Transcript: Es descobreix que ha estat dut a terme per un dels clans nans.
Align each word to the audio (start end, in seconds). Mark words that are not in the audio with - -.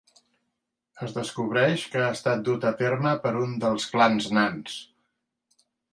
Es 1.07 1.11
descobreix 1.17 1.83
que 1.95 2.01
ha 2.05 2.09
estat 2.19 2.41
dut 2.47 2.65
a 2.69 2.71
terme 2.81 3.11
per 3.27 3.35
un 3.43 3.53
dels 3.65 3.87
clans 3.95 4.31
nans. 4.39 4.79